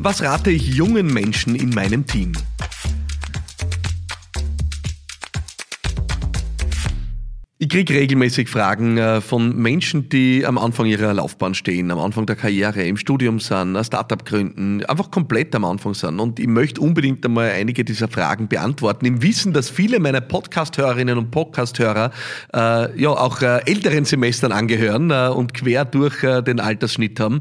[0.00, 2.30] Was rate ich jungen Menschen in meinem Team?
[7.58, 12.26] Ich kriege regelmäßig Fragen äh, von Menschen, die am Anfang ihrer Laufbahn stehen, am Anfang
[12.26, 16.20] der Karriere, im Studium sind, ein Startup gründen, einfach komplett am Anfang sind.
[16.20, 21.18] Und ich möchte unbedingt einmal einige dieser Fragen beantworten, im Wissen, dass viele meiner Podcast-Hörerinnen
[21.18, 22.12] und Podcast-Hörer
[22.54, 27.40] äh, ja auch äh, älteren Semestern angehören äh, und quer durch äh, den Altersschnitt haben.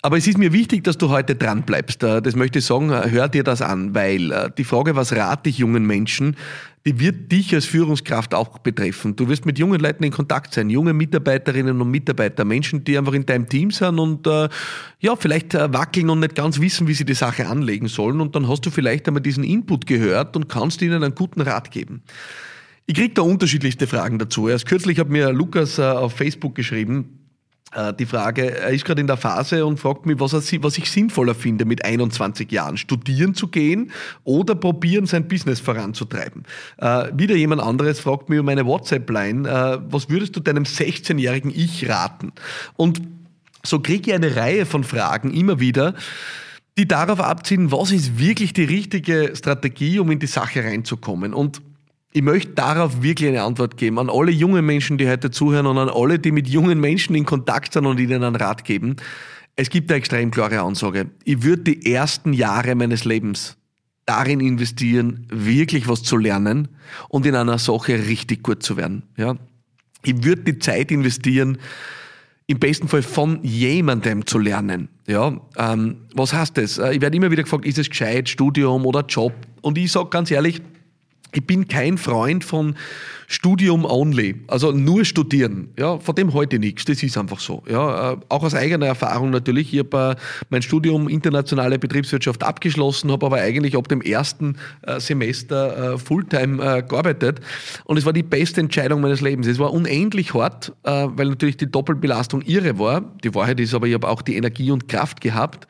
[0.00, 2.04] Aber es ist mir wichtig, dass du heute dran bleibst.
[2.04, 5.12] Äh, das möchte ich sagen, äh, hör dir das an, weil äh, die Frage, was
[5.12, 6.36] rate ich jungen Menschen,
[6.86, 9.16] die wird dich als Führungskraft auch betreffen.
[9.16, 13.12] Du wirst mit jungen Leuten in Kontakt sein, junge Mitarbeiterinnen und Mitarbeiter, Menschen, die einfach
[13.12, 14.48] in deinem Team sind und äh,
[15.00, 18.20] ja, vielleicht wackeln und nicht ganz wissen, wie sie die Sache anlegen sollen.
[18.20, 21.72] Und dann hast du vielleicht einmal diesen Input gehört und kannst ihnen einen guten Rat
[21.72, 22.02] geben.
[22.86, 24.48] Ich kriege da unterschiedlichste Fragen dazu.
[24.48, 27.17] Erst kürzlich hat mir Lukas auf Facebook geschrieben,
[27.98, 30.90] die Frage, er ist gerade in der Phase und fragt mich, was, er, was ich
[30.90, 33.92] sinnvoller finde, mit 21 Jahren studieren zu gehen
[34.24, 36.44] oder probieren, sein Business voranzutreiben.
[36.78, 41.52] Äh, wieder jemand anderes fragt mich um meine WhatsApp-Line, äh, was würdest du deinem 16-jährigen
[41.54, 42.32] Ich raten?
[42.76, 43.02] Und
[43.62, 45.94] so kriege ich eine Reihe von Fragen immer wieder,
[46.78, 51.34] die darauf abziehen, was ist wirklich die richtige Strategie, um in die Sache reinzukommen.
[51.34, 51.60] Und
[52.12, 55.78] ich möchte darauf wirklich eine Antwort geben an alle jungen Menschen, die heute zuhören und
[55.78, 58.96] an alle, die mit jungen Menschen in Kontakt sind und ihnen einen Rat geben.
[59.56, 61.10] Es gibt eine extrem klare Ansage.
[61.24, 63.56] Ich würde die ersten Jahre meines Lebens
[64.06, 66.68] darin investieren, wirklich was zu lernen
[67.08, 69.02] und in einer Sache richtig gut zu werden.
[69.16, 69.36] Ja?
[70.02, 71.58] Ich würde die Zeit investieren,
[72.46, 74.88] im besten Fall von jemandem zu lernen.
[75.06, 76.78] Ja, ähm, was heißt das?
[76.78, 79.34] Äh, ich werde immer wieder gefragt, ist es gescheit, Studium oder Job?
[79.60, 80.62] Und ich sage ganz ehrlich,
[81.32, 82.74] ich bin kein Freund von
[83.26, 85.68] Studium only, also nur studieren.
[85.78, 86.86] Ja, von dem heute nichts.
[86.86, 87.62] Das ist einfach so.
[87.68, 89.74] Ja, äh, auch aus eigener Erfahrung natürlich.
[89.74, 94.98] Ich habe äh, mein Studium internationale Betriebswirtschaft abgeschlossen, habe aber eigentlich ab dem ersten äh,
[94.98, 97.40] Semester Fulltime gearbeitet
[97.84, 99.46] und es war die beste Entscheidung meines Lebens.
[99.46, 103.02] Es war unendlich hart, weil natürlich die Doppelbelastung irre war.
[103.22, 105.66] Die Wahrheit ist aber, ich habe auch die Energie und Kraft gehabt.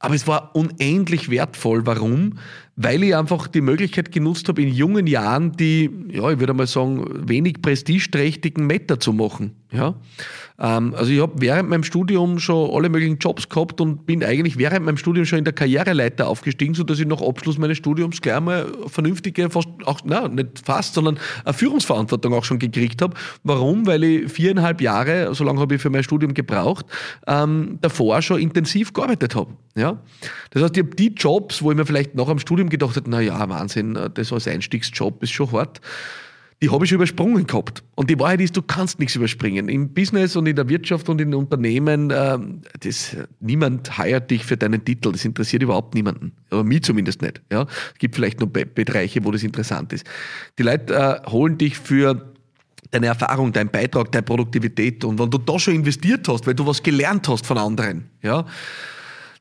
[0.00, 1.86] Aber es war unendlich wertvoll.
[1.86, 2.38] Warum?
[2.76, 6.66] Weil ich einfach die Möglichkeit genutzt habe, in jungen Jahren die, ja, ich würde mal
[6.66, 9.52] sagen, wenig prestigeträchtigen Meter zu machen.
[9.70, 9.94] Ja?
[10.58, 14.56] Ähm, also ich habe während meinem Studium schon alle möglichen Jobs gehabt und bin eigentlich
[14.56, 18.40] während meinem Studium schon in der Karriereleiter aufgestiegen, sodass ich nach Abschluss meines Studiums gleich
[18.40, 23.14] mal vernünftige, fast auch, na, nicht fast, sondern eine Führungsverantwortung auch schon gekriegt habe.
[23.42, 23.86] Warum?
[23.86, 26.86] Weil ich viereinhalb Jahre, so lange habe ich für mein Studium gebraucht,
[27.26, 29.50] ähm, davor schon intensiv gearbeitet habe.
[29.74, 30.00] Ja?
[30.50, 33.10] Das heißt, ich habe die Jobs, wo ich mir vielleicht nach dem Studium gedacht habe,
[33.10, 35.80] na ja, Wahnsinn, das als Einstiegsjob ist schon hart
[36.64, 37.82] die habe ich schon übersprungen gehabt.
[37.94, 39.68] Und die Wahrheit ist, du kannst nichts überspringen.
[39.68, 42.38] Im Business und in der Wirtschaft und in Unternehmen, äh,
[42.80, 45.12] das, niemand heiert dich für deinen Titel.
[45.12, 46.32] Das interessiert überhaupt niemanden.
[46.48, 47.42] Aber mich zumindest nicht.
[47.52, 47.66] Ja?
[47.92, 50.06] Es gibt vielleicht nur Be Bereiche, wo das interessant ist.
[50.58, 52.32] Die Leute äh, holen dich für
[52.90, 55.04] deine Erfahrung, dein Beitrag, deine Produktivität.
[55.04, 58.46] Und wenn du da schon investiert hast, weil du was gelernt hast von anderen, ja,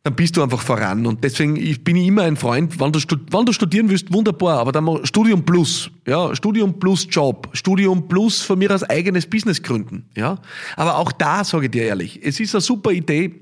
[0.03, 1.06] dann bist du einfach voran.
[1.06, 1.53] Und deswegen
[1.84, 3.00] bin ich immer ein Freund, wenn du,
[3.31, 8.08] wenn du studieren willst, wunderbar, aber dann mal Studium plus, ja, Studium plus Job, Studium
[8.09, 10.40] plus von mir aus eigenes Business gründen, ja.
[10.75, 13.40] Aber auch da sage ich dir ehrlich, es ist eine super Idee,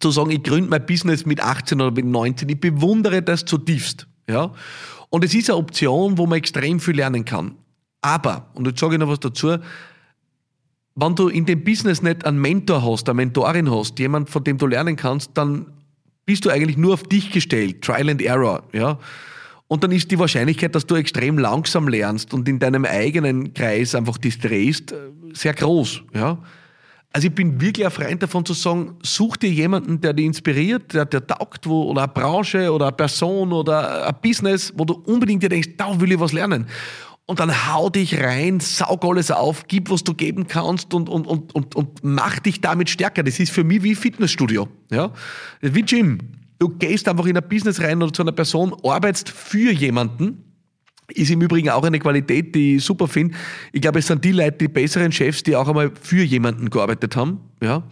[0.00, 2.48] zu sagen, ich gründe mein Business mit 18 oder mit 19.
[2.48, 4.52] Ich bewundere das zutiefst, ja.
[5.10, 7.54] Und es ist eine Option, wo man extrem viel lernen kann.
[8.00, 9.58] Aber, und jetzt sage ich noch was dazu,
[10.96, 14.58] wenn du in dem Business nicht einen Mentor hast, eine Mentorin hast, jemand, von dem
[14.58, 15.66] du lernen kannst, dann
[16.24, 18.98] bist du eigentlich nur auf dich gestellt, Trial and Error, ja.
[19.68, 23.94] Und dann ist die Wahrscheinlichkeit, dass du extrem langsam lernst und in deinem eigenen Kreis
[23.94, 24.96] einfach dich drehst, äh,
[25.32, 26.38] sehr groß, ja.
[27.14, 30.94] Also ich bin wirklich ein Freund davon zu sagen, such dir jemanden, der dich inspiriert,
[30.94, 34.94] der dir taugt, wo, oder eine Branche oder eine Person oder ein Business, wo du
[34.94, 36.66] unbedingt dir denkst, da will ich was lernen
[37.32, 41.26] und dann hau dich rein, saug alles auf, gib, was du geben kannst und, und,
[41.26, 43.22] und, und, und mach dich damit stärker.
[43.22, 44.68] Das ist für mich wie Fitnessstudio.
[44.90, 45.14] Ja?
[45.62, 46.18] Wie Gym.
[46.58, 50.44] Du gehst einfach in ein Business rein oder zu einer Person, arbeitest für jemanden.
[51.08, 53.34] Ist im Übrigen auch eine Qualität, die ich super finde.
[53.72, 57.16] Ich glaube, es sind die Leute, die besseren Chefs, die auch einmal für jemanden gearbeitet
[57.16, 57.40] haben.
[57.62, 57.82] Ja?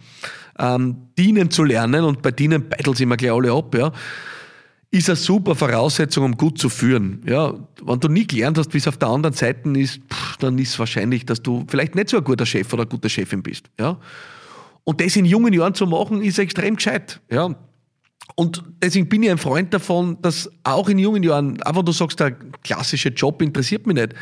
[0.59, 3.73] Ähm, dienen zu lernen und bei dienen beiteln sie immer gleich alle ab.
[3.73, 3.91] Ja?
[4.91, 7.23] Ist eine super Voraussetzung, um gut zu führen.
[7.25, 7.53] Ja,
[7.83, 10.01] wenn du nie gelernt hast, wie es auf der anderen Seite ist,
[10.39, 13.09] dann ist es wahrscheinlich, dass du vielleicht nicht so ein guter Chef oder eine gute
[13.09, 13.69] Chefin bist.
[13.79, 13.97] Ja,
[14.83, 17.21] und das in jungen Jahren zu machen, ist extrem gescheit.
[17.31, 17.55] Ja,
[18.35, 21.91] und deswegen bin ich ein Freund davon, dass auch in jungen Jahren, auch wenn du
[21.91, 22.31] sagst, der
[22.63, 24.13] klassische Job interessiert mich nicht,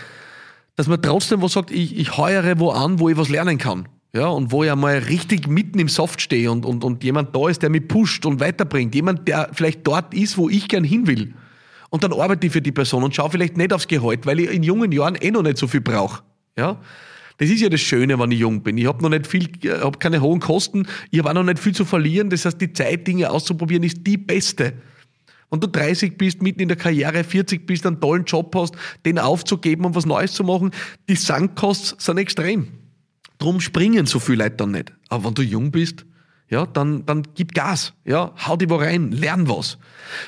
[0.75, 3.87] dass man trotzdem was sagt, ich, ich heuere wo an, wo ich was lernen kann.
[4.13, 7.47] Ja, und wo ich einmal richtig mitten im Soft stehe und, und, und jemand da
[7.47, 11.05] ist, der mich pusht und weiterbringt, jemand, der vielleicht dort ist, wo ich gern hin
[11.05, 11.33] will.
[11.91, 14.51] Und dann arbeite ich für die Person und schaue vielleicht nicht aufs Gehalt, weil ich
[14.51, 16.23] in jungen Jahren eh noch nicht so viel brauche.
[16.57, 16.79] Ja?
[17.37, 18.77] Das ist ja das Schöne, wenn ich jung bin.
[18.77, 21.59] Ich habe noch nicht viel, äh, habe keine hohen Kosten, ich habe auch noch nicht
[21.59, 22.29] viel zu verlieren.
[22.29, 24.73] Das heißt, die Zeit, Dinge auszuprobieren, ist die beste.
[25.51, 28.75] Wenn du 30 bist, mitten in der Karriere, 40 bist, einen tollen Job hast,
[29.05, 30.71] den aufzugeben und was Neues zu machen,
[31.07, 32.67] die Sankkosten sind extrem.
[33.39, 34.93] Drum springen so viele Leute dann nicht.
[35.07, 36.05] Aber wenn du jung bist,
[36.49, 39.77] ja, dann, dann gib Gas, ja, hau die wo rein, lern was.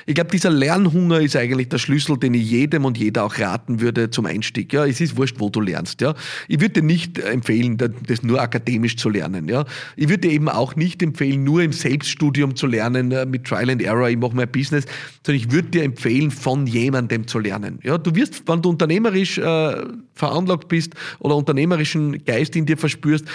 [0.05, 3.81] Ich glaube, dieser Lernhunger ist eigentlich der Schlüssel, den ich jedem und jeder auch raten
[3.81, 4.71] würde zum Einstieg.
[4.71, 6.01] Ja, es ist wurscht, wo du lernst.
[6.01, 6.13] Ja,
[6.47, 9.47] ich würde dir nicht empfehlen, das nur akademisch zu lernen.
[9.47, 9.65] Ja,
[9.95, 13.71] ich würde dir eben auch nicht empfehlen, nur im Selbststudium zu lernen äh, mit Trial
[13.71, 14.07] and Error.
[14.07, 14.85] Ich mache mein Business,
[15.25, 17.79] sondern ich würde dir empfehlen, von jemandem zu lernen.
[17.81, 19.75] Ja, du wirst, wenn du unternehmerisch äh,
[20.13, 23.25] veranlagt bist oder unternehmerischen Geist in dir verspürst,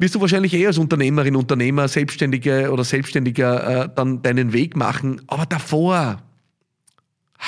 [0.00, 5.20] wirst du wahrscheinlich eh als Unternehmerin, Unternehmer, Selbstständige oder Selbstständiger äh, dann deinen Weg machen.
[5.26, 6.22] Aber davor,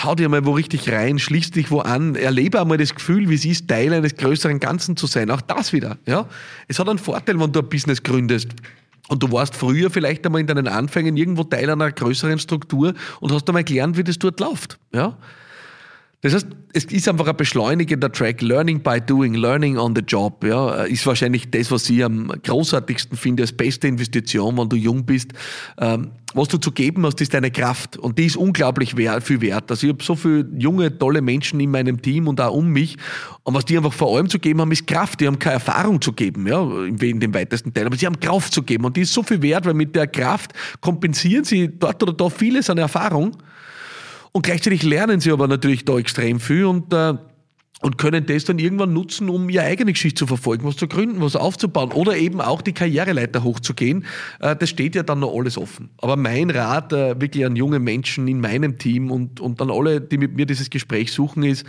[0.04, 3.34] hau dir mal wo richtig rein, schließ dich wo an, erlebe einmal das Gefühl, wie
[3.34, 5.30] es ist, Teil eines größeren Ganzen zu sein.
[5.30, 5.96] Auch das wieder.
[6.06, 6.28] Ja?
[6.68, 8.50] Es hat einen Vorteil, wenn du ein Business gründest.
[9.08, 13.32] Und du warst früher vielleicht einmal in deinen Anfängen irgendwo Teil einer größeren Struktur und
[13.32, 14.78] hast einmal gelernt, wie das dort läuft.
[14.92, 15.16] Ja?
[16.22, 18.42] Das heißt, es ist einfach ein beschleunigender Track.
[18.42, 23.18] Learning by doing, learning on the job, ja, ist wahrscheinlich das, was ich am großartigsten
[23.18, 25.32] finde, als beste Investition, wenn du jung bist.
[25.80, 27.96] Ähm, was du zu geben hast, ist deine Kraft.
[27.96, 29.68] Und die ist unglaublich viel wert.
[29.68, 32.96] Also ich habe so viele junge, tolle Menschen in meinem Team und auch um mich.
[33.42, 35.20] Und was die einfach vor allem zu geben haben, ist Kraft.
[35.20, 37.86] Die haben keine Erfahrung zu geben, ja, in dem weitesten Teil.
[37.86, 38.84] Aber sie haben Kraft zu geben.
[38.84, 42.30] Und die ist so viel wert, weil mit der Kraft kompensieren sie dort oder da
[42.30, 43.36] vieles an Erfahrung.
[44.32, 47.14] Und gleichzeitig lernen sie aber natürlich da extrem viel und, äh,
[47.82, 51.20] und können das dann irgendwann nutzen, um ihre eigene Geschichte zu verfolgen, was zu gründen,
[51.20, 54.06] was aufzubauen oder eben auch die Karriereleiter hochzugehen.
[54.40, 55.90] Äh, das steht ja dann noch alles offen.
[55.98, 60.00] Aber mein Rat äh, wirklich an junge Menschen in meinem Team und, und an alle,
[60.00, 61.66] die mit mir dieses Gespräch suchen, ist,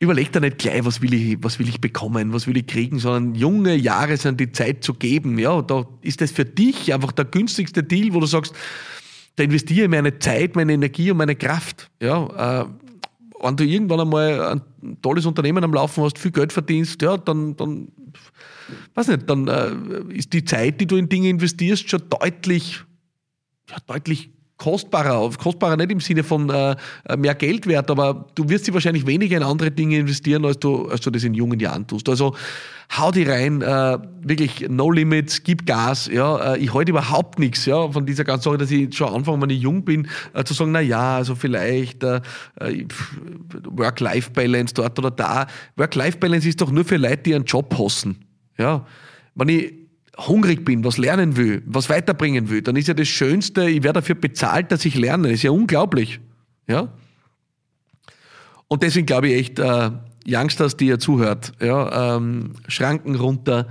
[0.00, 3.00] überleg da nicht gleich, was will ich, was will ich bekommen, was will ich kriegen,
[3.00, 5.38] sondern junge Jahre sind die Zeit zu geben.
[5.38, 8.54] Ja, da ist das für dich einfach der günstigste Deal, wo du sagst,
[9.38, 11.90] da investiere ich meine Zeit, meine Energie und meine Kraft.
[12.02, 12.66] Ja, äh,
[13.40, 14.40] wenn du irgendwann einmal
[14.82, 17.88] ein tolles Unternehmen am Laufen hast, viel Geld verdienst, ja, dann, dann
[18.94, 22.82] weiß nicht, dann äh, ist die Zeit, die du in Dinge investierst, schon deutlich,
[23.70, 26.76] ja, deutlich kostbarer, kostbarer nicht im Sinne von äh,
[27.16, 30.88] mehr Geld wert, aber du wirst sie wahrscheinlich weniger in andere Dinge investieren, als du,
[30.88, 32.08] als du das in jungen Jahren tust.
[32.08, 32.34] Also
[32.96, 36.10] hau die rein, äh, wirklich no limits, gib Gas.
[36.12, 39.42] Ja, äh, ich halte überhaupt nichts ja, von dieser ganzen Sache, dass ich schon anfange,
[39.42, 42.20] wenn ich jung bin, äh, zu sagen, na ja, also vielleicht äh,
[42.60, 42.84] äh,
[43.64, 45.46] Work-Life-Balance dort oder da.
[45.76, 48.24] Work-Life-Balance ist doch nur für Leute, die einen Job hassen.
[48.58, 48.84] Ja,
[49.36, 49.72] wenn ich
[50.18, 54.00] hungrig bin, was lernen will, was weiterbringen will, dann ist ja das Schönste, ich werde
[54.00, 55.30] dafür bezahlt, dass ich lerne.
[55.30, 56.20] Ist ja unglaublich.
[56.66, 56.88] Ja?
[58.66, 59.90] Und deswegen glaube ich echt, äh,
[60.26, 63.66] Youngsters, die ihr zuhört, ja, ähm, Schranken runter,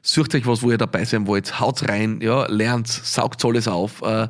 [0.00, 4.00] sucht euch was, wo ihr dabei sein wollt, haut's rein, ja, lernt, saugt alles auf.
[4.00, 4.28] Äh,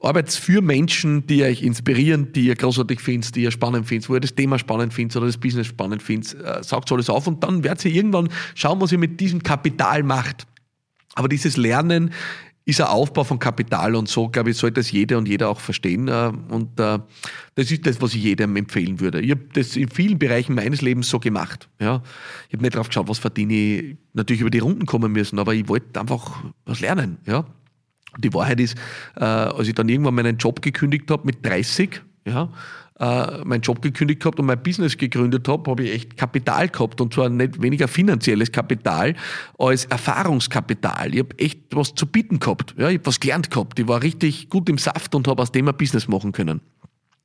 [0.00, 4.14] arbeitet für Menschen, die euch inspirieren, die ihr großartig findet, die ihr spannend findet, wo
[4.14, 6.34] ihr das Thema spannend findet oder das Business spannend findet.
[6.34, 10.02] Äh, saugt alles auf und dann werdet ihr irgendwann schauen, was ihr mit diesem Kapital
[10.02, 10.46] macht.
[11.14, 12.10] Aber dieses Lernen
[12.64, 15.58] ist ein Aufbau von Kapital und so, glaube ich, sollte das jeder und jeder auch
[15.58, 16.08] verstehen.
[16.08, 17.00] Äh, und äh,
[17.54, 19.20] das ist das, was ich jedem empfehlen würde.
[19.20, 21.68] Ich habe das in vielen Bereichen meines Lebens so gemacht.
[21.80, 22.02] Ja.
[22.48, 25.54] Ich habe nicht darauf geschaut, was verdiene ich, natürlich über die Runden kommen müssen, aber
[25.54, 27.18] ich wollte einfach was lernen.
[27.26, 27.44] Ja.
[28.18, 28.76] Die Wahrheit ist,
[29.16, 32.52] äh, als ich dann irgendwann meinen Job gekündigt habe mit 30, ja,
[33.02, 37.00] äh, meinen Job gekündigt gehabt und mein Business gegründet habe, habe ich echt Kapital gehabt
[37.00, 39.16] und zwar nicht weniger finanzielles Kapital
[39.58, 41.12] als Erfahrungskapital.
[41.12, 42.74] Ich habe echt was zu bieten gehabt.
[42.78, 43.78] Ja, ich habe was gelernt gehabt.
[43.80, 46.60] Ich war richtig gut im Saft und habe aus dem ein Business machen können.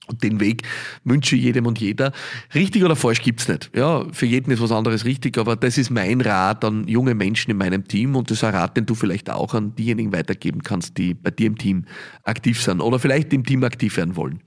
[0.08, 0.64] Und den Weg
[1.04, 2.12] wünsche ich jedem und jeder.
[2.56, 3.70] Richtig oder falsch gibt's nicht.
[3.76, 7.52] Ja, für jeden ist was anderes richtig, aber das ist mein Rat an junge Menschen
[7.52, 10.64] in meinem Team und das ist ein Rat, den du vielleicht auch an diejenigen weitergeben
[10.64, 11.86] kannst, die bei dir im Team
[12.24, 14.40] aktiv sind oder vielleicht im Team aktiv werden wollen.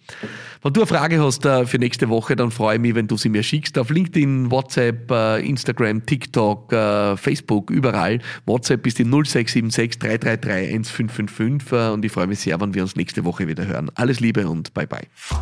[0.62, 3.16] Wenn du eine Frage hast äh, für nächste Woche, dann freue ich mich, wenn du
[3.16, 8.20] sie mir schickst auf LinkedIn, WhatsApp, äh, Instagram, TikTok, äh, Facebook, überall.
[8.44, 13.24] WhatsApp ist die 0676 333 1555 und ich freue mich sehr, wenn wir uns nächste
[13.24, 13.90] Woche wieder hören.
[13.94, 15.06] Alles Liebe und bye bye.